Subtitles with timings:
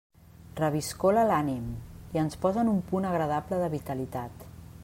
[0.59, 1.69] Reviscola l'ànim
[2.17, 4.49] i ens posa en un punt agradable de vitalitat.